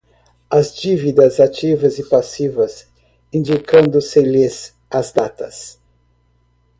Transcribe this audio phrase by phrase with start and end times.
[0.49, 2.87] as dívidas ativas e passivas,
[3.31, 5.79] indicando-se-lhes as datas